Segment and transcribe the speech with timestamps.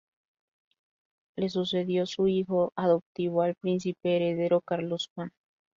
[1.37, 5.31] Le sucedió su hijo adoptivo el príncipe heredero Carlos Juan.